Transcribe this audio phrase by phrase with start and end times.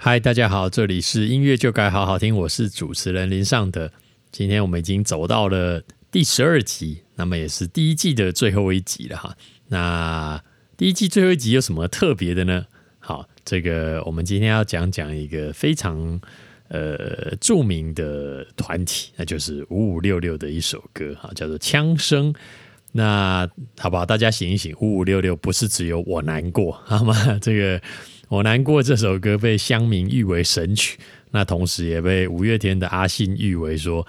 [0.00, 3.90] 嗨，大家好，这里是音乐就该好好听，我是主持人林尚德。
[4.30, 5.82] 今天我们已经走到了
[6.12, 9.36] 第十二集，那么也是第一季的最后一集了哈。
[9.66, 10.40] 那
[10.76, 12.64] 第一季最后一集有什么特别的呢？
[13.00, 16.20] 好，这个我们今天要讲讲一个非常
[16.68, 22.32] 呃著名的团体，那就是五五六六的一首歌哈，叫做《枪声》。
[22.92, 24.06] 那好不好？
[24.06, 27.36] 大家醒一醒，五五六六不是只有我难过好吗？
[27.42, 27.82] 这个。
[28.28, 30.98] 我难过这首歌被乡民誉为神曲，
[31.30, 34.06] 那同时也被五月天的阿信誉为说，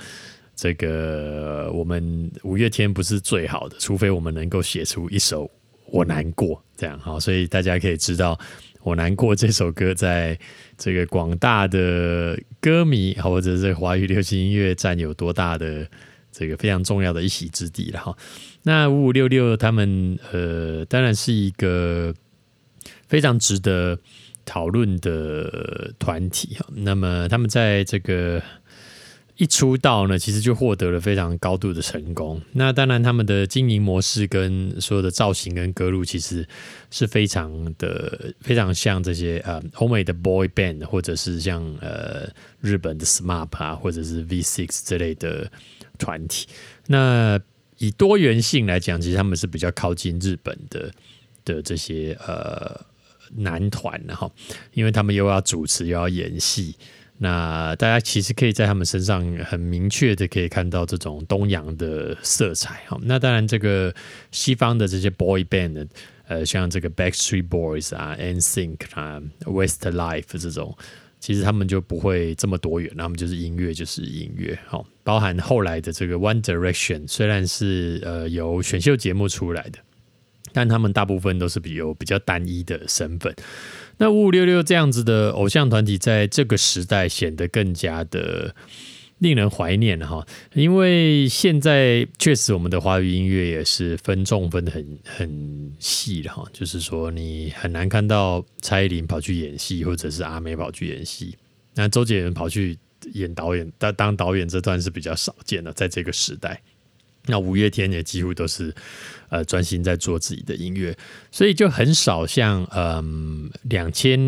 [0.56, 5.50] 这个我们五月天不是最好的，除非我们能够写出一首
[5.86, 8.38] 我难过这样好，所以大家可以知道
[8.84, 10.38] 我难过这首歌在
[10.78, 15.88] 这个广大的歌迷或者是华语流行音乐占有多大的
[16.30, 18.18] 这个非常重要的一席之地了哈。
[18.64, 22.14] 那五五六六他们呃，当然是一个。
[23.10, 24.00] 非常值得
[24.46, 28.42] 讨论的团体，那么他们在这个
[29.36, 32.42] 一出道呢，其实就获得了非常高度的成功。
[32.54, 36.48] 那当然，他们的经营模式跟所有的造型跟歌路，其实
[36.92, 45.52] 是非常的非常像这些呃欧美的 boy band，或者是像呃日本的 SMAP 啊，或者是 V Six 之类的
[45.98, 46.48] 团体。
[46.88, 47.40] 那
[47.78, 50.92] 以多元性来讲，其实他们是比较靠近日本的
[51.46, 52.88] 的这些呃。
[53.36, 54.30] 男团哈，
[54.74, 56.76] 因为他们又要主持又要演戏，
[57.18, 62.98] 那大家其实可以在他们身上很明确的可以看到这种东洋的色彩哈。
[63.02, 63.94] 那当然，这个
[64.32, 65.88] 西方的这些 boy band，
[66.28, 70.76] 呃，像这个 Backstreet Boys 啊、NSYNC 啊、Westlife 这种，
[71.20, 74.82] 其实他们就不会这么多元，他们就是音乐就是音乐哈。
[75.04, 79.80] 包含后来的这个 One Direction，虽然是呃由选秀节目出来的。
[80.54, 83.36] 但他们大部分都是比有比较单一的身份。
[83.98, 88.56] 那五五六六这样子的偶像团体，在这个时代显得更加的
[89.18, 90.26] 令人怀念哈。
[90.54, 96.46] 因为现在确实我们的华语音乐也是分众分的很很细的哈。
[96.54, 101.36] 就是说，你很难看到蔡依林跑去演戏，或者是阿美跑去演戏。
[101.76, 102.78] 那周杰伦跑去
[103.14, 106.62] 演导演，当当导演这段是比较少见的，在这个时代。
[107.30, 108.74] 那五月天也几乎都是。
[109.32, 110.98] 呃，专心在做自己的音乐，
[111.32, 114.20] 所以就很少像嗯两千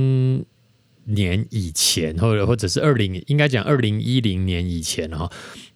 [1.05, 5.27] 年以前，或者或者是二零，应该讲二零一零年以前哈，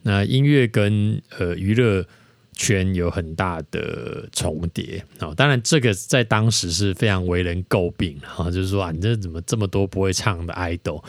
[0.03, 2.05] 那音乐跟呃娱乐
[2.53, 5.33] 圈有很大的重叠啊。
[5.35, 11.03] 当然，这个在当时是非常为人诟病哈，就是说啊，你这怎么这么多不会唱的 idol？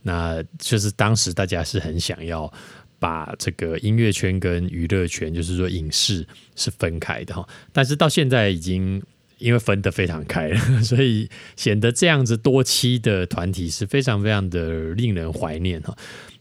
[0.00, 2.50] 那就是当时大家是很想要。
[2.98, 6.26] 把这个音乐圈跟娱乐圈，就是说影视
[6.56, 9.02] 是分开的哈，但是到现在已经
[9.38, 15.96] 因为分得非常开了， 所以显得这样子多期的团体是非常非常的令人怀念哈。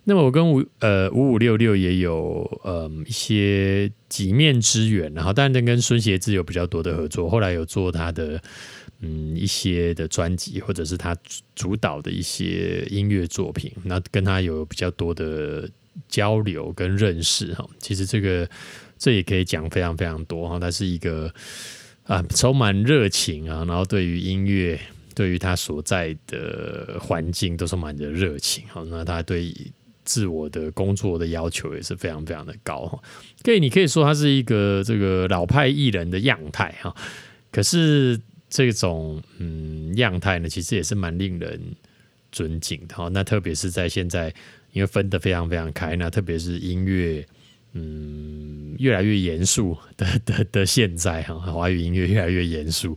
[0.05, 8.41] 那么我跟五呃五五六六也有呃一些几面之缘，然后当然跟孙协志有比较多的合作，后来有做他的
[9.01, 11.15] 嗯一些的专辑，或者是他
[11.53, 15.69] 主导的一些音乐作品，那跟他有比较多的。
[16.07, 18.49] 交流跟认识哈，其实这个
[18.97, 20.59] 这也可以讲非常非常多哈。
[20.59, 21.33] 他是一个
[22.03, 24.79] 啊充满热情啊，然后对于音乐，
[25.13, 28.83] 对于他所在的环境都充满着热情哈。
[28.89, 29.53] 那他对
[30.03, 32.99] 自我的工作的要求也是非常非常的高哈。
[33.43, 36.95] 可以，你可以说他是一个这个老派艺人的样态哈。
[37.51, 38.19] 可是
[38.49, 41.61] 这种嗯样态呢，其实也是蛮令人
[42.31, 43.09] 尊敬的哈。
[43.11, 44.33] 那特别是在现在。
[44.73, 47.25] 因为分得非常非常开，那特别是音乐，
[47.71, 52.95] 嗯，越来越严肃的的的现在哈，华语音乐越来越严肃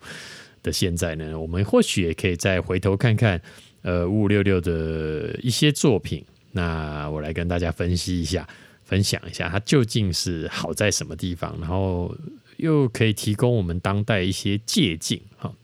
[0.62, 3.40] 的现在呢，我们或许也可以再回头看看，
[3.80, 8.46] 呃，五五六六的一些作品，那我来跟大家分析一下，
[8.84, 12.14] 分享一下它究竟是好在什么地方，然后
[12.58, 15.54] 又可以提供我们当代一些借鉴哈。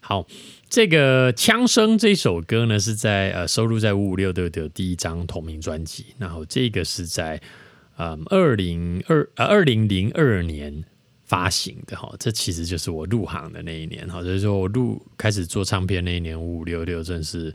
[0.00, 0.24] 好。
[0.70, 7.42] 这个枪声这首歌呢，是在呃收录在五五六六的第一张同名专辑，然后这个是在
[7.98, 10.84] 嗯二零二呃二零零二年
[11.24, 17.52] 发行的哈，这其实就是我入行的那一年哈，就是说我入开始做唱片那一年，五五六六正是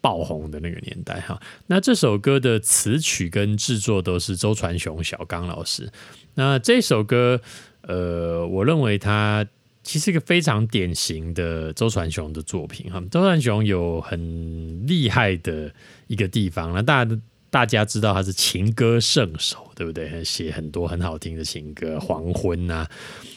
[0.00, 1.40] 爆红的那个年代哈。
[1.68, 5.88] 那这首歌的词曲跟制作都是周传雄、小刚老师。
[6.34, 7.40] 那这首歌，
[7.82, 9.46] 呃，我认为他。
[9.88, 15.72] 其实一个非常典型的周传雄的作品哈，周传雄有很厉害的
[16.08, 17.08] 一个地方，那大
[17.48, 20.22] 大家知道他是情歌圣手，对不对？
[20.22, 22.86] 写很多很好听的情歌，《黄昏》呐，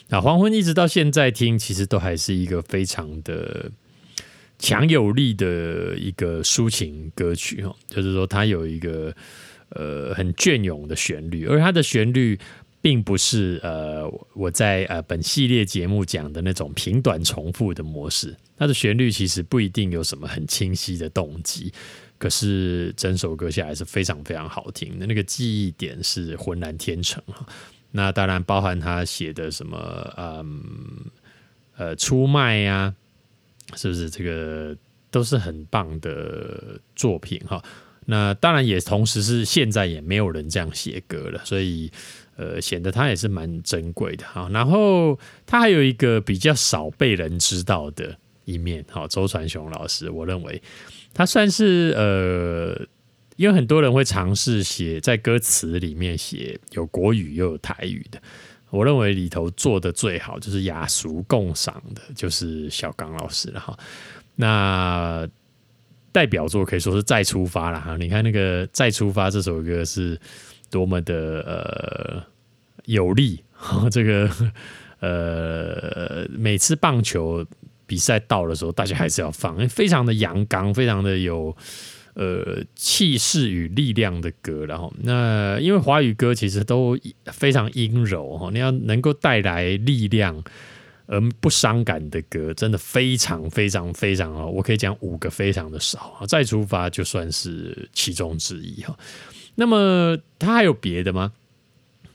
[0.09, 3.71] 那《黄昏》一直到现在听，其实都还是一个非常的
[4.59, 9.15] 强有力的一个抒情歌曲哈，就是说它有一个
[9.69, 12.38] 呃很隽永的旋律，而它的旋律
[12.81, 21.71] 并不是呃我在呃本系列节目讲的那种平短重复的模式，它的旋律其实不一定有什么很清晰的动机，
[22.17, 27.45] 可是整首歌下来是非常非常好听的，那个记忆点是浑然天成哈。
[27.91, 30.63] 那当然包含他写的什么嗯
[31.77, 32.93] 呃出卖呀。
[33.77, 34.75] 是不是这个
[35.09, 37.63] 都是很棒的作品哈？
[38.05, 41.89] 那当然也同时是现在也没有人这样写歌了，所以
[42.35, 44.49] 呃显得他也是蛮珍贵的哈。
[44.51, 50.61] 然后他还有一个比较少被人知道的一面哈，周传雄老师，我认为
[51.13, 52.85] 他算是呃，
[53.35, 58.21] 因为很多人会尝试写在歌词里面写有国语又有台语的。
[58.69, 63.77] 我认为里头做的最好就是雅俗共赏的，就是小刚老师了哈。
[64.35, 65.27] 那
[66.13, 67.97] 代表作可以说是再出发了哈。
[67.97, 70.17] 你看那个再出发这首歌是
[70.71, 72.23] 多么的呃
[72.85, 73.44] 有力，
[73.91, 74.27] 这个
[75.00, 77.45] 呃每次棒球
[77.85, 81.56] 比赛到的时候，大家还是要放， 非常的阳刚，非常的有。
[82.13, 86.97] 呃，气势与力量的歌，然后那因为华语歌其实都
[87.27, 90.44] 非常阴柔哈，你要能够带来力量
[91.06, 98.94] 而不伤感的歌，真的非常非常非常哦，我可以讲五个非常的少啊，再出发就算是其中之一哈。
[99.61, 101.31] 那么他还有别的吗？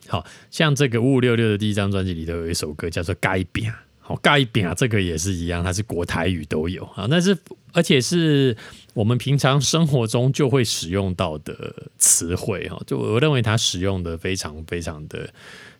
[0.08, 3.70] 好像这个五五六六的第一张专辑里头有一首歌叫做《该变》。
[4.00, 7.37] 好，盖饼啊，这个也是一样，它是国台语都有啊，但是
[7.72, 8.56] 而且是
[8.94, 15.28] 我们平常生活中就会使用到的词汇哈，就我认为它使用的非常非常的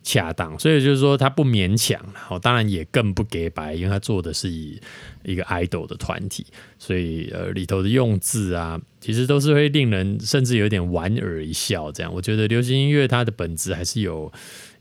[0.07, 4.81] 恰当，所以就是说他不勉强，好，当然也更不给白，因为他做的是以
[5.25, 6.47] 一个 idol 的团体，
[6.79, 14.33] 所以呃里头的用字啊，其实都是会令人甚至有点莞尔一笑这样，我觉得流行音乐它的本质还是有。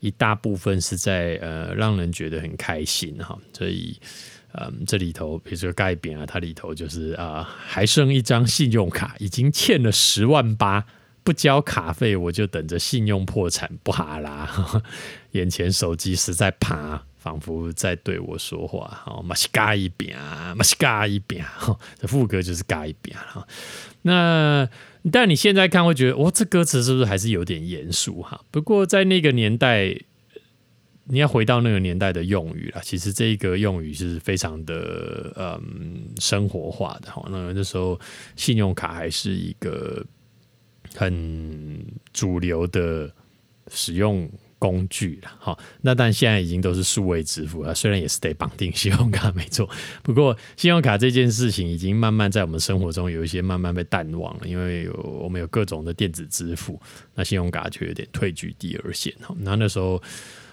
[0.01, 3.97] 一大部分是在呃让人觉得很开心哈，所以
[4.51, 10.85] 嗯这里头比如说盖匾啊，它里头就是啊还剩一张信用卡，已经欠了十万八，
[11.25, 14.81] 不交卡费我就等着信用破产不哈啦，
[15.31, 20.15] 眼前手机实在爬，仿佛在对我说话，好马西嘎一饼，
[20.55, 21.43] 马西嘎一饼，
[21.99, 23.45] 这副歌就是嘎一饼哈，
[24.03, 24.69] 那。
[25.11, 28.41] 但你现在看会觉得，哇，这歌词是不是还是有点严肃哈？
[28.49, 29.95] 不过在那个年代，
[31.03, 37.23] 你要回到那个年代的用语了，其实这一个用语是非常的嗯生活化的哈。
[37.29, 37.99] 那那时候
[38.35, 40.03] 信用卡还是一个
[40.95, 43.11] 很主流的
[43.69, 44.29] 使用。
[44.57, 49.69] 工具了，好，那但现在已经都是数位支付了，虽然也是得绑定信用卡，没错。
[50.01, 56.81] 不过信用卡这件事情已经慢慢在我们生活中有一些慢慢被淡忘了，因为有我们有各种的电子支付，
[57.13, 59.13] 那信用卡就有点退居第二线。
[59.21, 60.01] 哈，那那时候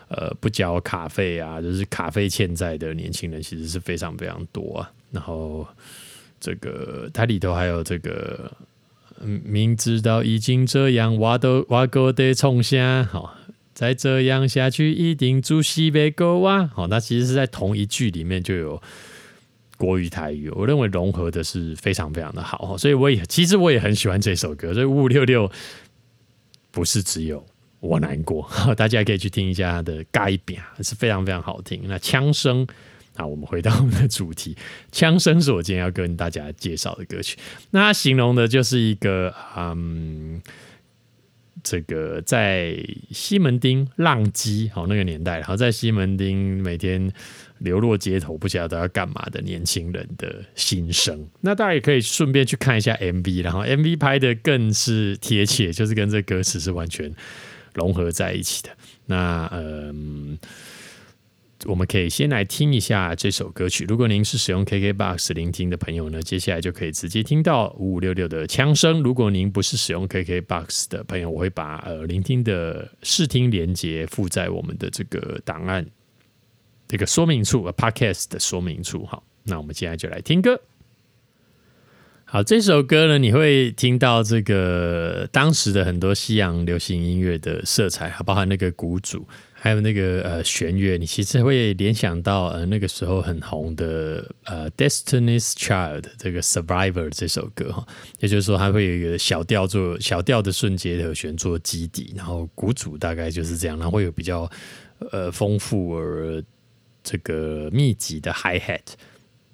[0.09, 4.93] 呃不交卡费啊，就是卡费欠债的年轻人其实是非常非常多啊。
[5.11, 5.67] 然后
[6.39, 8.53] 这个它里头还有这个，
[9.27, 13.39] 明知道已经这样，我都我哥得冲下好。
[13.75, 16.71] 再这样下去，一定住西北沟啊！
[16.75, 18.81] 好，那其实是在同一句里面就有
[19.79, 24.75] 国语台语，我认为融合的是非常非常的好，所以我也其实我也很喜欢这首歌。
[24.75, 25.51] 所以五五六六
[26.71, 27.45] 不是只有
[27.81, 31.81] 我难过， 大家可以去听一下它的改编，是非常非常好听。
[31.87, 32.67] 那枪声
[33.17, 34.57] 好，我们回到我们的主题，
[34.91, 37.39] 枪声是我今天要跟大家介绍的歌曲。
[37.71, 40.41] 那它形容的就是一个嗯。
[41.65, 42.77] 这个在
[43.13, 47.13] 西门町浪迹，好那个年代，然后在西门町每天
[47.59, 51.25] 流落街头，不晓得要干嘛的年轻人的心声。
[51.43, 57.15] 那大家也可以顺便去看一下 MV，然后 MV 拍的更是贴切，就是跟这歌词是完全
[57.75, 58.71] 融合在一起的。
[59.07, 60.37] 那嗯。
[61.67, 63.85] 我们可以先来听一下这首歌曲。
[63.87, 69.03] 如果您是使用 KKBOX 聆听的朋友呢，接下来就可以直接听到五五六六的枪声。
[69.03, 75.87] 如果您不是使用 KKBOX 的朋友，我会把呃聆听的试听连接附在我们的这个档案
[76.89, 79.07] 这个说明处，Podcast 的说明处。
[79.07, 80.61] 好，那我们接下来就来听歌。
[82.33, 89.29] 好，这首歌呢，你会听到这个当时的很多西洋流行音乐的色彩，包含那个鼓组。
[89.53, 97.87] 还有那个呃弦乐，你其实会联想到呃那个时候很红的呃《Destiny's Child》这个《Survivor》这首歌哈，
[98.21, 104.51] 也就是说它会有一个小调做小调的瞬间和弦做基底，然后鼓组大概就是这样，然后会有比较
[105.11, 106.43] 呃丰富而
[107.05, 108.95] 这个密集的 Hi Hat，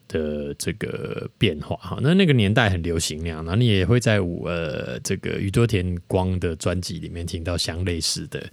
[0.08, 1.98] 的这个变化哈。
[2.02, 8.44] 那那个年代很流行那样，然后你也会在呃这个宇多田光的专辑里面听到相类似的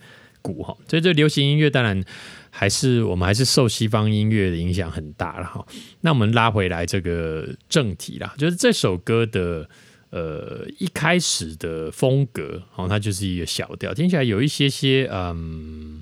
[0.42, 0.78] 鼓哈。
[0.88, 2.04] 所以这流行音乐当然
[2.52, 5.66] 还是我们还是受西方音乐的影响很大了哈。
[6.02, 9.68] 那我们拉回来这个正题啦，就是这首歌的。
[10.12, 16.02] 呃，一开始的风格，哦，它就是一个小调，听起来有一些些，嗯，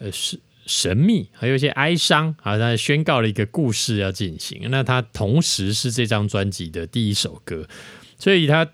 [0.00, 4.60] 呃，是神秘，还有一些哀伤，好像宣告了一个故事要进行。
[4.70, 7.66] 那它同时是这张专辑的第一首歌，
[8.18, 8.68] 所以它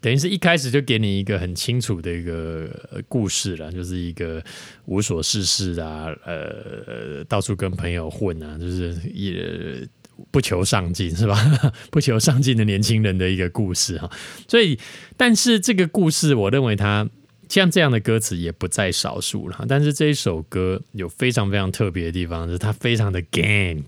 [0.00, 2.68] 等于是一开始就给你一个很清楚的一个
[3.08, 4.42] 故事了，就是一个
[4.86, 9.88] 无所事事啊，呃，到处跟朋友混啊，就是也。
[10.32, 11.38] 不求上进是吧？
[11.92, 14.10] 不求上进的年轻人的一个故事哈。
[14.48, 14.76] 所以，
[15.16, 17.08] 但是这个故事，我认为它
[17.48, 19.64] 像这样的歌词也不在少数了。
[19.68, 23.82] 但是这一首歌有非常非常特别的地方，是它非常的 gang，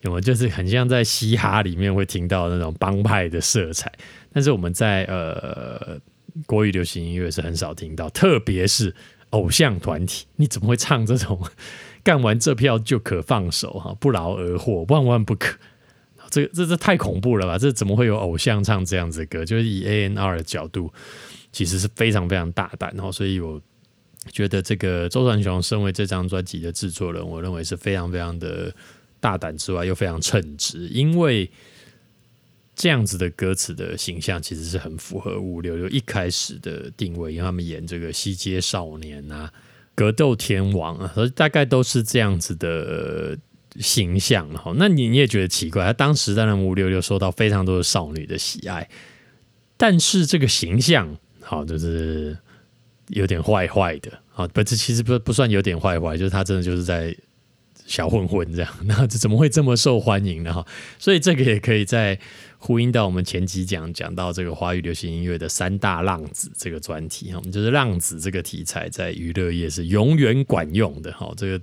[0.00, 0.20] 有没有？
[0.20, 3.92] 就是很像在嘻哈里面会听到那种帮派的色彩。
[4.32, 5.98] 但是我们在呃
[6.46, 8.94] 国语流行音乐是很少听到，特别是
[9.30, 11.40] 偶像团体，你怎么会唱这种
[12.02, 15.56] 干完这票就可放手哈，不劳而获，万万不可。
[16.30, 17.56] 这这这太恐怖了吧？
[17.56, 19.44] 这怎么会有偶像唱这样子的歌？
[19.44, 20.92] 就是以 A N R 的角度，
[21.54, 22.92] 其实是非常非常大胆。
[22.94, 23.58] 然后，所以我
[24.30, 28.74] 觉得这个周传雄身为这张专辑的制作人，我认为是非常非常的
[29.20, 30.88] 大胆之外，又非常称职。
[30.88, 31.50] 因为
[32.74, 39.52] 这样子的歌词的形象，其实是很符合五六六一开始的定位，因为他们演这个西街少年啊、
[39.94, 43.38] 格斗天王啊，大概都是这样子的。
[43.80, 45.84] 形象哈，那你你也觉得奇怪？
[45.84, 48.88] 他当时当然五六六受到非常多的少女的喜爱，
[49.76, 52.36] 但是这个形象好就是
[53.08, 57.14] 有点坏坏的啊，不是其实不不算有点坏坏，就是他真的就是在
[57.86, 60.52] 小混混这样， 那怎么会这么受欢迎呢？
[60.52, 60.66] 哈，
[60.98, 62.18] 所以这个也可以在
[62.58, 71.60] 呼应到我们前几讲讲到这个华语流行音乐的三大浪子这个专题哈，我们就是浪子这个题材在娱乐业是永远管用的哈，这个。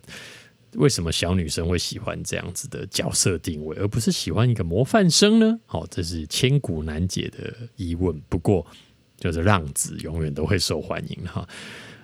[0.76, 5.60] 为什么小女生会喜欢这样子的角色定位，而不是喜欢一个模范生呢？
[5.66, 8.18] 好，这是千古难解的疑问。
[8.30, 8.66] 不过，
[9.22, 11.48] 就是浪子永远都会受欢迎哈。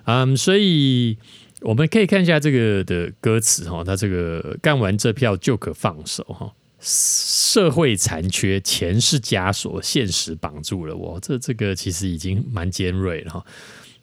[0.04, 1.18] 嗯，所以
[1.60, 6.50] 我们可以看一下这个的歌词哈，他这个干完这票就可放手哈。
[6.80, 11.18] 社会残缺，钱是枷锁，现实绑住了我。
[11.20, 13.44] 这这个其实已经蛮尖锐了哈。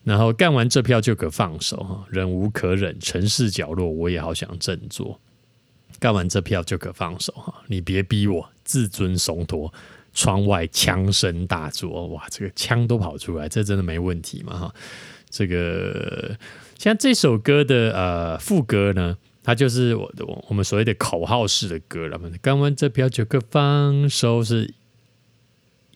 [0.03, 5.19] 然后干完这票就可放手哈，忍无可忍，城市角落我也好想振作。
[5.97, 9.73] 干完这票就可放手哈，你别逼我，自尊松脱。
[10.15, 14.73] 窗外枪声大作，哇，这个枪都跑出来，这真的没问题嘛哈？
[15.29, 16.35] 这个
[16.79, 20.11] 像这首歌的呃副歌呢，它就是我
[20.47, 22.31] 我们所谓的口号式的歌了嘛。
[22.41, 24.73] 干完这票就可放手，是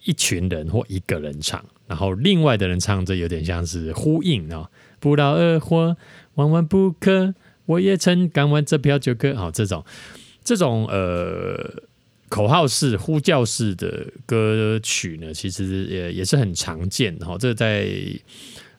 [0.04, 1.64] 一群人或一个人唱。
[1.88, 5.96] 然后另外的人唱，这有点像是呼应哦，不劳而获，
[6.36, 7.34] 万万不可。
[7.66, 9.34] 我也曾干完这票就可。
[9.36, 9.86] 好，这种
[10.44, 11.84] 这种呃
[12.30, 17.38] 口号式、呼叫式的歌曲呢，其实也也是很常见的哈。
[17.38, 17.90] 这在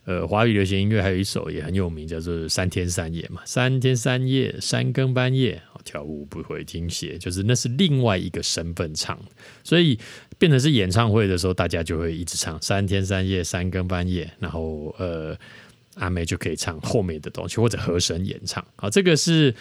[0.05, 9.19] 呃华语流行音乐还有一首也很有名，叫做《三天三夜》嘛，三天三夜，三更半夜，跳舞不会停歇，就是那是另外一个身份唱，
[9.63, 9.99] 所以。
[10.39, 15.37] 变成是演唱会的时候，大家就会一直唱三天三夜、三更半夜，然后呃，
[15.97, 18.67] 阿妹就可以唱后面的东西，或者和声演唱。
[18.77, 19.55] 好，这个是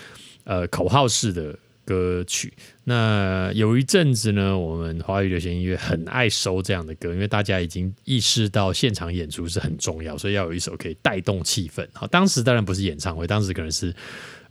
[0.45, 1.53] 呃口号式的
[1.89, 2.53] 歌曲。
[2.83, 11.87] 那有一阵子呢，我们华语流行音乐很爱收这样的歌，因为大家已经意识到现场演出是很重要，所以要有一首可以带动气氛。
[11.93, 13.91] 好，当时当然不是演唱会，当时可能是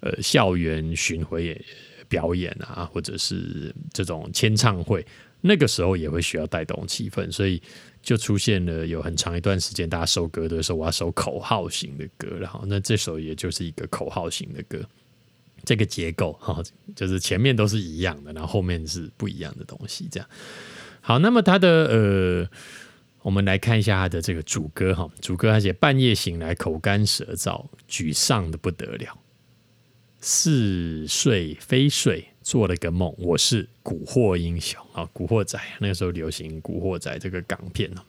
[0.00, 1.64] 呃校园巡回演
[2.08, 5.06] 表演啊，或者是这种签唱会。
[5.40, 7.62] 那个时候也会需要带动气氛，所以
[8.02, 14.84] 就出现了有很长一段时间，大家收歌的时候，我要收口号型的歌，然后那这首也就是一个口号型的歌，
[15.64, 16.62] 这个结构哈，
[16.94, 20.28] 就是前面都是一样的，然后后面是不一样的东西，这样。
[21.00, 22.48] 好，那么它的呃，
[23.22, 29.18] 我们来看一下它的这个主歌哈，主歌它写半夜醒来口干舌燥，沮丧的不得了，
[30.20, 32.28] 似睡非睡。
[32.40, 38.00] 做了个梦，我是古惑英雄啊，古惑仔那个时候流行古惑仔这个港片哦，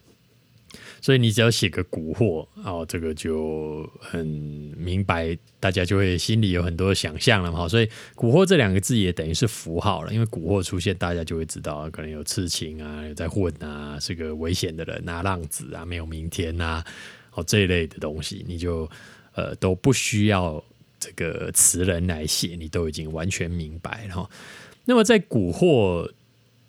[1.01, 4.25] 所以你只要写个古惑哦，这个就很
[4.77, 7.67] 明白，大家就会心里有很多想象了嘛。
[7.67, 16.85] 所以古惑这两个字也等于是符号了，因为古惑出现，大家就会知道可能有刺青啊，有在混啊，是个危险的人啊，浪子啊，没有明天啊，
[17.33, 18.89] 哦这一类的东西，你就
[19.33, 20.63] 呃都不需要。
[21.01, 24.29] 这个词人来写，你都已经完全明白了。
[24.83, 26.11] 那么在古惑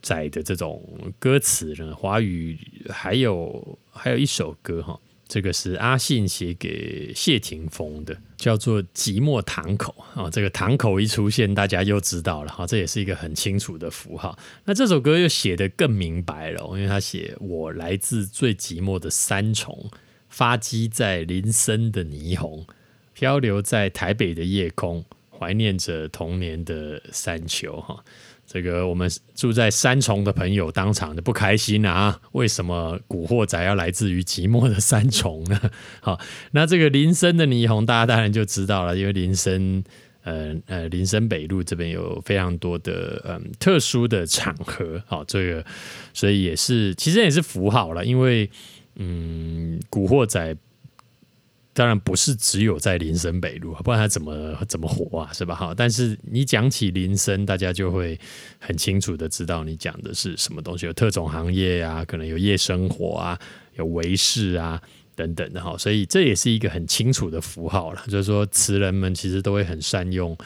[0.01, 0.81] 仔的这种
[1.19, 2.57] 歌词呢，华语
[2.89, 10.29] 还有还有一首歌哈，这个是阿信写给谢霆锋的，叫做《寂寞堂口》啊。
[10.31, 14.39] 这个堂口一出现，大家又知道了哈，这也是一个很清楚的符号。
[14.65, 19.91] 那这首歌又写得更明白了，因为他写我来自最寂寞的三重，
[20.29, 22.67] 发迹在林森的霓虹，
[23.13, 25.05] 漂流在台北的夜空，
[25.41, 28.05] 怀念着童年的山丘哈。
[28.47, 32.21] 这个我们住在三重的朋友当场就不开心啊！
[32.33, 35.71] 为什么古惑仔要来自于寂寞的三重呢？
[36.03, 36.19] 好，
[36.51, 39.85] 那这个林森的霓虹，大家当然就知道了，因为林森，
[40.25, 45.65] 呃呃，林森北路这边有非常多的嗯特殊的场合，好，这个
[46.13, 48.51] 所以也是其实也是符号了，因为
[48.97, 50.57] 嗯，古惑仔。
[51.81, 55.33] 当然不是只有在林森北路，不然他怎么怎么火啊？
[55.33, 55.55] 是吧？
[55.55, 58.21] 哈，但是你讲起林森，大家就会
[58.59, 60.85] 很清楚的知道你讲的是什么东西。
[60.85, 63.41] 有特种行业啊，可能有夜生活啊，
[63.77, 64.79] 有维士啊
[65.17, 65.75] 等等的哈。
[65.79, 68.03] 所以这也是一个很清楚的符号了。
[68.09, 70.37] 就是说，词人们其实都会很善用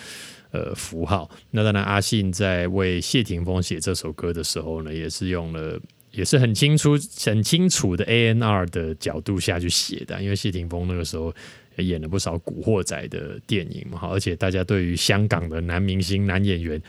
[0.52, 1.28] 呃符号。
[1.50, 5.80] 那当然，阿信在为谢霆锋写这首歌的时候呢，也是用了。
[6.14, 11.34] 也是很清楚、很清楚的 A N R 的角度下去写的，因为谢霆锋那个时候
[11.76, 16.80] 演了不少古惑仔的电影嘛，而且大家对于香港的男明星、男演员，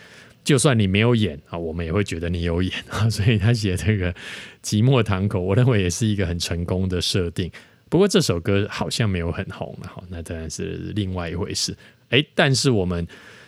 [0.44, 4.13] 就算你没有演啊，我们也会觉得你有演啊， 所以他写这个
[4.62, 7.51] 《寂寞堂口》，我认为也是一个很成功的设定。
[7.89, 11.75] 不过这首歌好像没有很红了，哈，那当然是另外一回事。
[12.10, 13.08] 哎，但是我们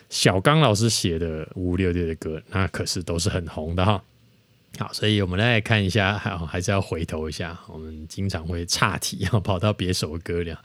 [0.09, 4.01] 小刚老师写的五六六的歌，那可是都是很红的哈。
[4.77, 7.59] 好，所以我们来看一下，还还是要回头一下。
[7.67, 10.61] 我们经常会岔题，要跑到别首歌了。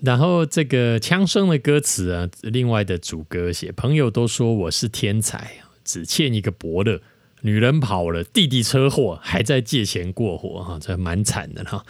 [0.00, 7.00] 然后这个枪声的歌词啊，另外的主歌写：朋友都说我是天才，只欠一个伯乐。
[7.42, 11.86] 女人跑了，弟弟车祸，还在借钱过活，哈，这蛮惨的哈。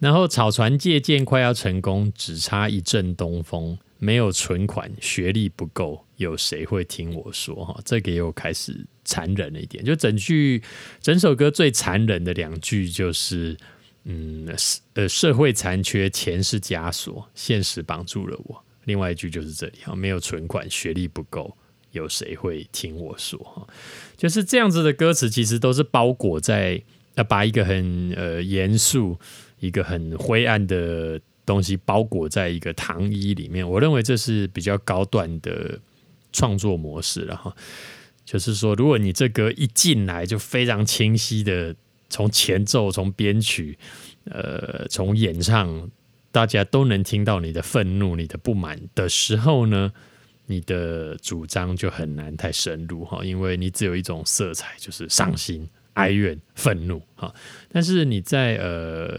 [0.00, 3.78] 然后草船借箭快要成功，只差一阵东风。
[4.02, 7.54] 没有存款，学历不够，有谁会听我说？
[7.66, 9.84] 哈，这个又开始残忍了一点。
[9.84, 10.62] 就整句
[11.02, 13.54] 整首歌最残忍的两句就是，
[14.04, 14.48] 嗯，
[14.94, 18.64] 呃，社会残缺，钱是枷锁，现实绑住了我。
[18.84, 21.54] 另外一句就是这里哈，没有存款，学历不够，
[21.92, 23.38] 有谁会听我说？
[23.40, 23.68] 哈，
[24.16, 26.82] 就是这样子的歌词，其实都是包裹在
[27.16, 29.18] 呃把一个很呃严肃、
[29.58, 31.20] 一个很灰暗的。
[31.50, 35.80] 东西包裹在一个糖衣里面，我认为这是比较高段的
[36.32, 37.52] 创作模式了哈。
[38.24, 41.74] 就是说，如果你这歌一进来就非常清晰的
[42.08, 43.76] 从前奏、从编曲、
[44.26, 45.90] 呃，从演唱，
[46.30, 49.92] 大家都能听到你的愤怒、你的不满的时候呢，
[50.46, 55.68] 你的主张就很难太深入哈，因为你只有一种色彩，就是伤心。
[56.00, 57.32] 哀怨、愤怒，哈！
[57.70, 59.12] 但是你在呃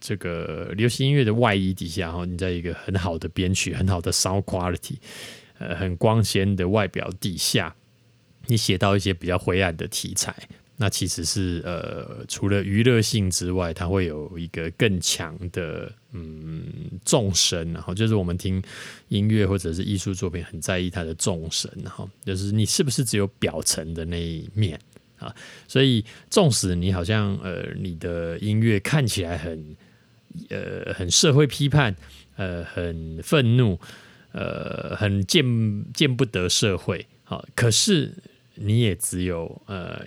[0.00, 4.96] 这个流行音乐的外衣底下，哈，你在一个很好的编曲、很好的 sound quality，
[5.58, 7.74] 呃，很光鲜的外表底下，
[8.46, 10.34] 你写到一些比较灰暗的题材，
[10.76, 16.64] 那其实是呃，除了娱乐性之外，它会有一个更强的嗯
[17.04, 18.62] 众声，然后就是我们听
[19.08, 24.78] 音乐或者是艺术作品，很在意它的众声，哈，就是你是不是只有表层的那一面。
[25.20, 25.32] 啊，
[25.68, 29.76] 所以纵使你好像呃，你的音乐看起来很
[30.48, 31.94] 呃很社会批判，
[32.36, 33.78] 呃很愤怒，
[34.32, 35.44] 呃很见
[35.92, 38.12] 见不得社会，好，可是
[38.54, 40.04] 你也只有呃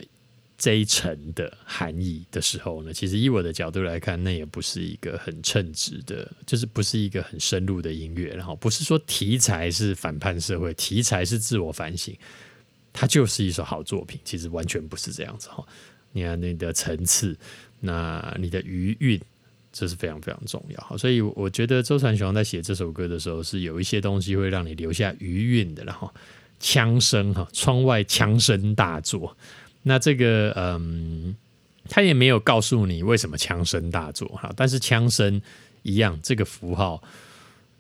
[0.58, 12.16] 这一层的含义的时候呢，其实以我的角度来看，那也不是一个很称职的，就是不是一个很深入的音乐，然后不是说题材是反叛社会，题材是自我反省。
[12.94, 15.66] 它就是一首好作品，其实完全不是这样子哈。
[16.12, 17.36] 你看你的层次，
[17.80, 19.20] 那你的余韵，
[19.72, 20.96] 这是非常非常重要哈。
[20.96, 25.84] 所以我觉得周传雄在写这首歌的时候，是有一些东西会让你留下余韵的。
[25.84, 26.14] 然后
[26.60, 29.36] 枪声哈，窗外枪声大作。
[29.82, 31.36] 那这个嗯，
[31.90, 35.42] 他也没有告诉你为什么枪声大作哈，但是枪声
[35.82, 37.04] 一样，这个符号。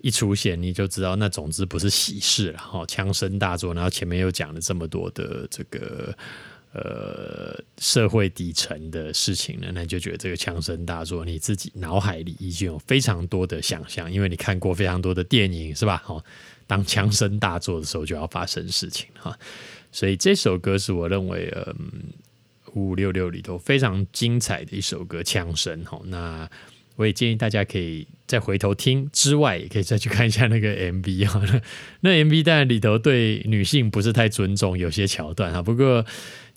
[0.03, 6.13] 一出现你就知道，那总之不是喜事了哈，枪声大作，然后前面又讲了这么多的这个
[6.73, 15.95] 呃社会底层的事情呢，那你就觉得这个枪声大作，你自己脑海里已经有非常多的想象，因为你看过非常多的电影是吧？
[16.05, 16.21] 哈，
[16.67, 19.39] 当枪声大作的时候就要发生事情哈，
[19.89, 21.75] 所以这首歌是我认为嗯
[22.73, 26.49] 五五六六里头非常精彩的一首歌，枪声哈，那。
[26.95, 31.61] 我也建议大家可以再回头听之外，也可以再去看一下那个 MV 啊。
[32.01, 35.61] 那 MV 当然里头对女性不是太尊重，有些桥段啊。
[35.61, 36.05] 不过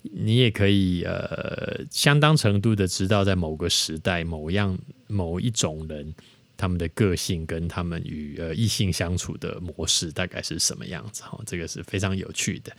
[0.03, 6.13] 你也可以呃，相当程度的知道，在某个时代，某样某一种人，
[6.55, 11.39] 他们的个性跟他们与呃异性相处的模式大概是什么样子哈。
[11.45, 12.71] 这个是非常有趣的。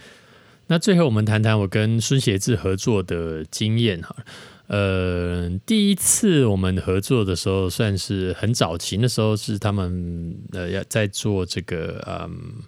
[0.69, 4.15] 那最后我们谈谈我跟孙协志合作的经验哈。
[4.69, 12.63] 呃，第一次我们合作的时候算是很早期，那时候是他们呃要在做这个嗯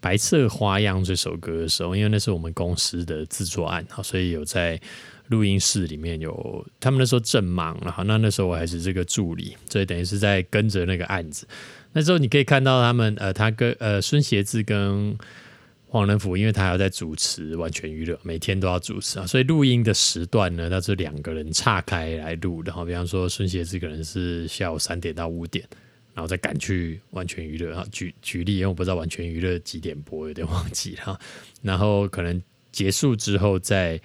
[0.00, 4.80] 白色花样这首歌的时候，因为那是我们公司的制作案哈，所以有在
[5.28, 11.46] 录音室里面有他们那时候正忙了哈，那那时候我还是这个助理，所以等于是在跟着那个案子。
[11.92, 15.18] 那时候你可以看到他们呃，他跟呃孙协志跟。
[15.96, 22.84] 黄仁甫，因为他还要在主持完全娱乐，每天都要主持啊，所以录音的时段呢，那是两个人岔开来录然后。
[22.84, 25.66] 比方说，孙协志可能是下午三点到五点，
[26.12, 27.82] 然后再赶去完全娱乐啊。
[27.90, 31.18] 举举例，因为我不知道完全娱乐几点播，有点忘记了。
[31.62, 33.98] 然后可能结束之后，再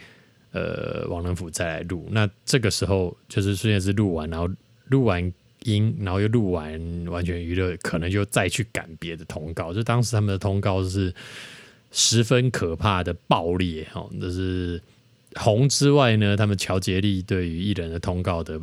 [0.54, 2.08] 呃，王仁甫再来录。
[2.10, 4.50] 那这个时候就是孙协志录完，然后
[4.86, 5.22] 录完
[5.64, 9.74] 音，然后又录完完全娱乐，可能就再去赶别的通告。
[9.74, 11.14] 就当时他们的通告是。
[11.92, 14.82] 十分可怕的暴烈哈，这是
[15.36, 18.60] 红之外呢，他们乔杰利对于艺人的通告的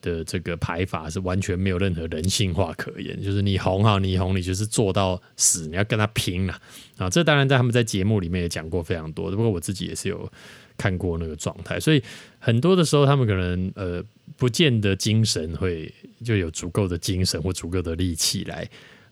[0.00, 6.60] 的这个排法是完全没有任何人性化可言，就是你红哈，你红，你就是做到死，你要跟他拼了
[6.98, 7.10] 啊！
[7.10, 10.30] 这当然在他们在节目里面也讲过非常多，不过我自己也是有
[10.76, 12.02] 看过那个状态，所以
[12.38, 14.04] 很多的时候他们可能呃
[14.36, 15.92] 不见得精神会
[16.24, 18.68] 就有足够的精神或足够的力气来。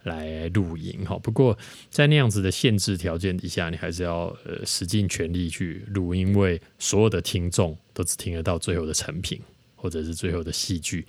[0.06, 1.56] 来录音哈，不过
[1.90, 9.40] 在那样子的限制条件底下，你还是要呃使尽全力去录，因为所有的听众都只听得到最后的成品
[9.74, 11.04] 或者是最后的戏剧，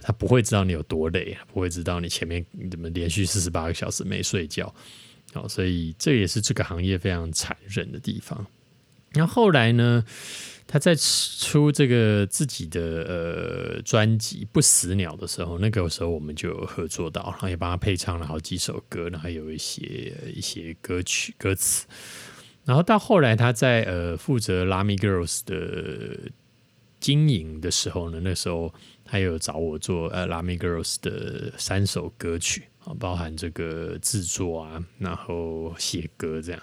[0.00, 4.72] 他不会知道你有多累，不会知道你前面怎么连续四十八个小时没睡觉，
[5.32, 8.46] 好，所以这也是这个行业非常残忍的地方。
[9.14, 10.04] 那后来呢？
[10.66, 21.86] 他在出这个自己的呃专辑《不死鸟》的时候，那个时候我们就有合作到，然后也帮他配唱了好几首歌，然后有一些一些歌曲歌词。
[22.64, 26.30] 然后到后来他在呃负责拉米 Girls 的
[26.98, 28.72] 经营的时候呢，那时候
[29.04, 36.62] 他有找我做呃拉米 Girls 的三首歌曲啊，包含这个制作啊，然后写歌这样。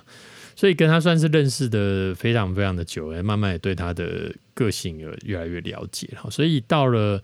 [0.56, 6.30] 所以跟他算是认识的非常非常的久，慢慢也对他的个性有越来越了解了。
[6.30, 7.22] 所以到了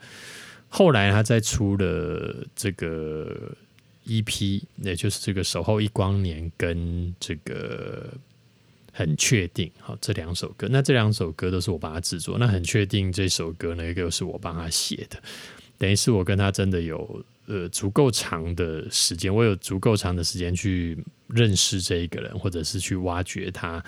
[0.69, 3.51] 后来，他再出了这个
[4.05, 8.07] EP，也就是这个《守候一光年》跟这个
[8.91, 10.67] 很确定，好这两首歌。
[10.69, 12.37] 那这两首歌都是我帮他制作。
[12.37, 15.21] 那很确定这首歌呢，一个是我帮他写的，
[15.77, 17.23] 等于是我跟他真的有。
[17.47, 23.81] 呃，足够长的时间，我有足够长的时间去认识这一个人，或者是去挖掘他，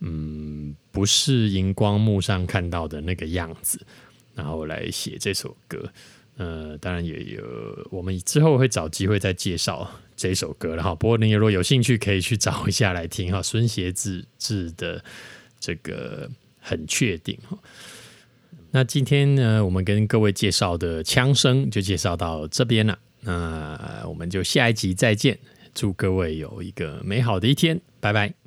[0.00, 3.80] 嗯，不是荧光幕上看到的那个样子，
[4.34, 5.90] 然后来写这首歌。
[6.36, 10.94] 呃，当然也有，我们之后会找机会再介绍这首歌了哈。
[10.94, 13.42] 不过你如果有兴趣，可以去找一下来听哈。
[13.42, 15.02] 孙协志志的
[15.58, 17.56] 这个很确定哈。
[18.72, 22.98] 那今天呢，我们跟各位介绍的枪声就介绍到这边了。
[23.20, 25.38] 那我们就下一集再见，
[25.74, 28.45] 祝各位有一个美好的一天，拜拜。